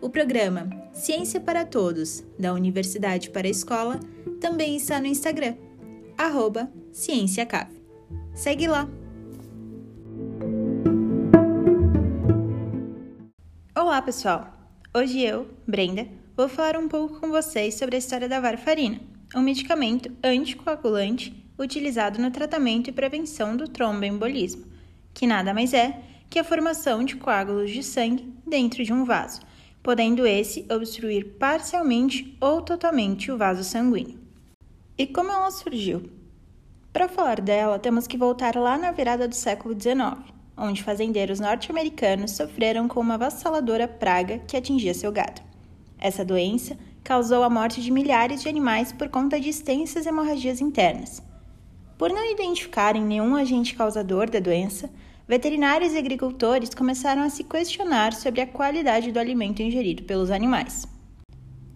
o 0.00 0.08
programa 0.08 0.70
Ciência 0.94 1.40
para 1.40 1.64
Todos, 1.64 2.24
da 2.38 2.54
Universidade 2.54 3.30
para 3.30 3.46
a 3.46 3.50
Escola, 3.50 4.00
também 4.40 4.76
está 4.76 4.98
no 4.98 5.06
Instagram, 5.06 5.54
arroba 6.16 6.70
CiênciaCave. 6.92 7.80
Segue 8.34 8.66
lá! 8.66 8.88
Olá, 13.76 14.00
pessoal! 14.00 14.56
Hoje 14.94 15.20
eu, 15.20 15.48
Brenda, 15.66 16.08
vou 16.36 16.48
falar 16.48 16.78
um 16.78 16.88
pouco 16.88 17.20
com 17.20 17.28
vocês 17.28 17.74
sobre 17.74 17.96
a 17.96 17.98
história 17.98 18.28
da 18.28 18.40
varfarina, 18.40 19.00
um 19.36 19.42
medicamento 19.42 20.10
anticoagulante 20.24 21.46
utilizado 21.58 22.20
no 22.20 22.30
tratamento 22.30 22.88
e 22.88 22.92
prevenção 22.92 23.54
do 23.54 23.68
tromboembolismo, 23.68 24.64
que 25.12 25.26
nada 25.26 25.52
mais 25.52 25.74
é 25.74 26.00
que 26.30 26.38
a 26.38 26.44
formação 26.44 27.04
de 27.04 27.16
coágulos 27.16 27.70
de 27.70 27.82
sangue 27.82 28.32
dentro 28.46 28.82
de 28.82 28.92
um 28.92 29.04
vaso, 29.04 29.40
podendo 29.82 30.26
esse 30.26 30.66
obstruir 30.70 31.36
parcialmente 31.38 32.36
ou 32.40 32.60
totalmente 32.62 33.30
o 33.30 33.36
vaso 33.36 33.64
sanguíneo. 33.64 34.18
E 34.96 35.06
como 35.06 35.32
ela 35.32 35.50
surgiu? 35.50 36.10
Para 36.92 37.08
falar 37.08 37.40
dela, 37.40 37.78
temos 37.78 38.06
que 38.06 38.18
voltar 38.18 38.56
lá 38.56 38.76
na 38.76 38.90
virada 38.90 39.26
do 39.26 39.34
século 39.34 39.74
XIX, 39.80 40.18
onde 40.56 40.82
fazendeiros 40.82 41.40
norte-americanos 41.40 42.32
sofreram 42.32 42.88
com 42.88 43.00
uma 43.00 43.14
avassaladora 43.14 43.88
praga 43.88 44.38
que 44.40 44.56
atingia 44.56 44.92
seu 44.92 45.10
gado. 45.10 45.40
Essa 45.98 46.24
doença 46.24 46.76
causou 47.02 47.42
a 47.42 47.50
morte 47.50 47.80
de 47.80 47.90
milhares 47.90 48.42
de 48.42 48.48
animais 48.48 48.92
por 48.92 49.08
conta 49.08 49.40
de 49.40 49.48
extensas 49.48 50.04
hemorragias 50.04 50.60
internas. 50.60 51.22
Por 51.96 52.10
não 52.10 52.30
identificarem 52.30 53.02
nenhum 53.02 53.36
agente 53.36 53.74
causador 53.74 54.28
da 54.28 54.40
doença, 54.40 54.90
veterinários 55.30 55.92
e 55.92 55.98
agricultores 55.98 56.74
começaram 56.74 57.22
a 57.22 57.30
se 57.30 57.44
questionar 57.44 58.12
sobre 58.12 58.40
a 58.40 58.46
qualidade 58.48 59.12
do 59.12 59.20
alimento 59.20 59.62
ingerido 59.62 60.02
pelos 60.02 60.28
animais. 60.28 60.88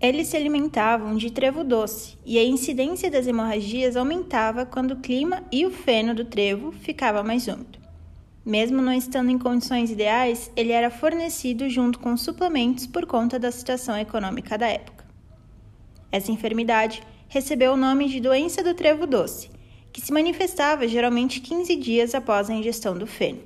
Eles 0.00 0.26
se 0.26 0.36
alimentavam 0.36 1.16
de 1.16 1.30
trevo 1.30 1.62
doce 1.62 2.18
e 2.26 2.36
a 2.36 2.42
incidência 2.42 3.08
das 3.08 3.28
hemorragias 3.28 3.94
aumentava 3.94 4.66
quando 4.66 4.90
o 4.90 5.00
clima 5.00 5.40
e 5.52 5.64
o 5.64 5.70
feno 5.70 6.12
do 6.16 6.24
trevo 6.24 6.72
ficava 6.72 7.22
mais 7.22 7.46
úmido. 7.46 7.78
Mesmo 8.44 8.82
não 8.82 8.92
estando 8.92 9.30
em 9.30 9.38
condições 9.38 9.88
ideais, 9.88 10.50
ele 10.56 10.72
era 10.72 10.90
fornecido 10.90 11.70
junto 11.70 12.00
com 12.00 12.16
suplementos 12.16 12.88
por 12.88 13.06
conta 13.06 13.38
da 13.38 13.52
situação 13.52 13.96
econômica 13.96 14.58
da 14.58 14.66
época. 14.66 15.04
Essa 16.10 16.32
enfermidade 16.32 17.04
recebeu 17.28 17.74
o 17.74 17.76
nome 17.76 18.08
de 18.08 18.18
doença 18.18 18.64
do 18.64 18.74
trevo 18.74 19.06
doce 19.06 19.48
que 19.94 20.00
se 20.00 20.12
manifestava 20.12 20.88
geralmente 20.88 21.40
15 21.40 21.76
dias 21.76 22.16
após 22.16 22.50
a 22.50 22.52
ingestão 22.52 22.98
do 22.98 23.06
feno. 23.06 23.38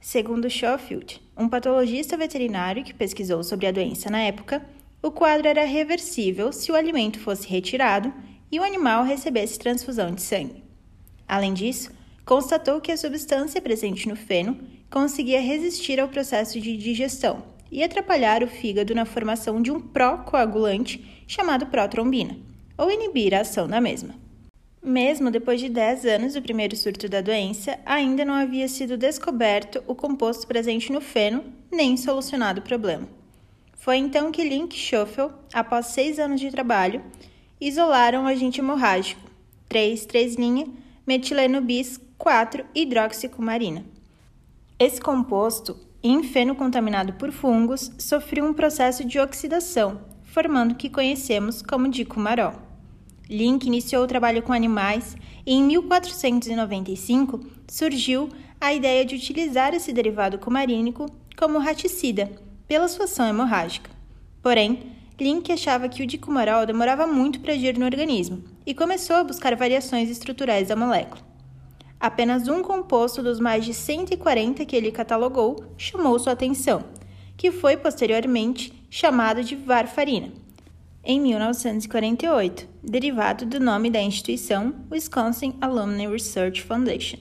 Segundo 0.00 0.48
Schofield, 0.48 1.20
um 1.36 1.46
patologista 1.46 2.16
veterinário 2.16 2.82
que 2.82 2.94
pesquisou 2.94 3.44
sobre 3.44 3.66
a 3.66 3.70
doença 3.70 4.08
na 4.08 4.22
época, 4.22 4.64
o 5.02 5.10
quadro 5.10 5.46
era 5.46 5.66
reversível 5.66 6.54
se 6.54 6.72
o 6.72 6.74
alimento 6.74 7.20
fosse 7.20 7.46
retirado 7.46 8.10
e 8.50 8.58
o 8.58 8.62
animal 8.62 9.04
recebesse 9.04 9.58
transfusão 9.58 10.10
de 10.10 10.22
sangue. 10.22 10.64
Além 11.28 11.52
disso, 11.52 11.90
constatou 12.24 12.80
que 12.80 12.90
a 12.90 12.96
substância 12.96 13.60
presente 13.60 14.08
no 14.08 14.16
feno 14.16 14.58
conseguia 14.90 15.42
resistir 15.42 16.00
ao 16.00 16.08
processo 16.08 16.58
de 16.58 16.78
digestão 16.78 17.42
e 17.70 17.84
atrapalhar 17.84 18.42
o 18.42 18.48
fígado 18.48 18.94
na 18.94 19.04
formação 19.04 19.60
de 19.60 19.70
um 19.70 19.78
pró-coagulante 19.78 21.22
chamado 21.26 21.66
protrombina, 21.66 22.38
ou 22.78 22.90
inibir 22.90 23.34
a 23.34 23.42
ação 23.42 23.68
da 23.68 23.82
mesma. 23.82 24.27
Mesmo 24.82 25.30
depois 25.30 25.60
de 25.60 25.68
10 25.68 26.04
anos 26.06 26.34
do 26.34 26.42
primeiro 26.42 26.76
surto 26.76 27.08
da 27.08 27.20
doença, 27.20 27.78
ainda 27.84 28.24
não 28.24 28.34
havia 28.34 28.68
sido 28.68 28.96
descoberto 28.96 29.82
o 29.86 29.94
composto 29.94 30.46
presente 30.46 30.92
no 30.92 31.00
feno, 31.00 31.44
nem 31.70 31.96
solucionado 31.96 32.60
o 32.60 32.64
problema. 32.64 33.08
Foi 33.74 33.96
então 33.96 34.30
que 34.30 34.44
Link 34.44 34.74
e 34.74 34.78
Schoffel, 34.78 35.32
após 35.52 35.86
seis 35.86 36.18
anos 36.18 36.40
de 36.40 36.50
trabalho, 36.50 37.02
isolaram 37.60 38.24
o 38.24 38.26
agente 38.26 38.60
hemorrágico 38.60 39.28
3,3' 39.68 40.68
metileno 41.06 41.60
bis 41.60 42.00
4 42.16 42.64
hidroxicumarina. 42.74 43.84
Esse 44.78 45.00
composto, 45.00 45.76
em 46.02 46.22
feno 46.22 46.54
contaminado 46.54 47.14
por 47.14 47.32
fungos, 47.32 47.90
sofreu 47.98 48.44
um 48.44 48.54
processo 48.54 49.04
de 49.04 49.18
oxidação, 49.18 50.00
formando 50.22 50.72
o 50.72 50.74
que 50.76 50.88
conhecemos 50.88 51.62
como 51.62 51.88
dicumarol. 51.88 52.67
Link 53.28 53.66
iniciou 53.66 54.04
o 54.04 54.06
trabalho 54.06 54.42
com 54.42 54.54
animais 54.54 55.14
e 55.44 55.52
em 55.52 55.62
1495 55.62 57.40
surgiu 57.68 58.30
a 58.58 58.72
ideia 58.72 59.04
de 59.04 59.14
utilizar 59.14 59.74
esse 59.74 59.92
derivado 59.92 60.38
cumarínico 60.38 61.06
como 61.36 61.58
raticida 61.58 62.30
pela 62.66 62.88
sua 62.88 63.04
ação 63.04 63.26
hemorrágica. 63.28 63.90
Porém, 64.42 64.92
Link 65.20 65.52
achava 65.52 65.90
que 65.90 66.02
o 66.02 66.06
dicumarol 66.06 66.64
demorava 66.64 67.06
muito 67.06 67.40
para 67.40 67.52
agir 67.52 67.76
no 67.76 67.84
organismo 67.84 68.42
e 68.64 68.72
começou 68.72 69.16
a 69.16 69.24
buscar 69.24 69.54
variações 69.56 70.08
estruturais 70.08 70.68
da 70.68 70.76
molécula. 70.76 71.20
Apenas 72.00 72.48
um 72.48 72.62
composto 72.62 73.22
dos 73.22 73.38
mais 73.38 73.64
de 73.64 73.74
140 73.74 74.64
que 74.64 74.74
ele 74.74 74.90
catalogou 74.90 75.64
chamou 75.76 76.18
sua 76.18 76.32
atenção, 76.32 76.82
que 77.36 77.50
foi 77.50 77.76
posteriormente 77.76 78.72
chamado 78.88 79.44
de 79.44 79.54
varfarina 79.54 80.47
em 81.08 81.18
1948, 81.22 82.68
derivado 82.82 83.46
do 83.46 83.58
nome 83.58 83.88
da 83.88 83.98
instituição 83.98 84.74
Wisconsin 84.92 85.54
Alumni 85.58 86.06
Research 86.06 86.62
Foundation. 86.62 87.16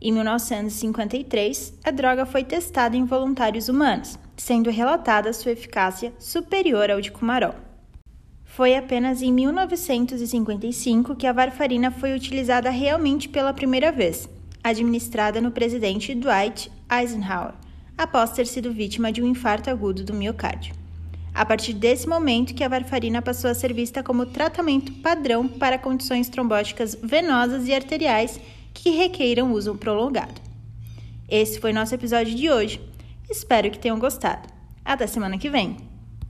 Em 0.00 0.10
1953, 0.10 1.74
a 1.84 1.90
droga 1.90 2.24
foi 2.24 2.44
testada 2.44 2.96
em 2.96 3.04
voluntários 3.04 3.68
humanos, 3.68 4.18
sendo 4.38 4.70
relatada 4.70 5.34
sua 5.34 5.52
eficácia 5.52 6.14
superior 6.18 6.90
ao 6.90 7.02
de 7.02 7.12
Cumarol. 7.12 7.54
Foi 8.42 8.74
apenas 8.74 9.20
em 9.20 9.30
1955 9.30 11.14
que 11.14 11.26
a 11.26 11.32
varfarina 11.34 11.90
foi 11.90 12.14
utilizada 12.14 12.70
realmente 12.70 13.28
pela 13.28 13.52
primeira 13.52 13.92
vez, 13.92 14.30
administrada 14.64 15.42
no 15.42 15.50
presidente 15.50 16.14
Dwight 16.14 16.72
Eisenhower, 16.90 17.52
após 17.98 18.30
ter 18.30 18.46
sido 18.46 18.72
vítima 18.72 19.12
de 19.12 19.22
um 19.22 19.26
infarto 19.26 19.68
agudo 19.68 20.02
do 20.02 20.14
miocárdio. 20.14 20.79
A 21.40 21.46
partir 21.46 21.72
desse 21.72 22.06
momento 22.06 22.52
que 22.52 22.62
a 22.62 22.68
varfarina 22.68 23.22
passou 23.22 23.50
a 23.50 23.54
ser 23.54 23.72
vista 23.72 24.02
como 24.02 24.26
tratamento 24.26 24.92
padrão 25.00 25.48
para 25.48 25.78
condições 25.78 26.28
trombóticas 26.28 26.94
venosas 27.02 27.66
e 27.66 27.72
arteriais 27.72 28.38
que 28.74 28.90
requeiram 28.90 29.50
uso 29.50 29.74
prolongado. 29.74 30.38
Esse 31.26 31.58
foi 31.58 31.72
nosso 31.72 31.94
episódio 31.94 32.34
de 32.34 32.50
hoje. 32.50 32.78
Espero 33.30 33.70
que 33.70 33.78
tenham 33.78 33.98
gostado. 33.98 34.46
Até 34.84 35.06
semana 35.06 35.38
que 35.38 35.48
vem! 35.48 35.89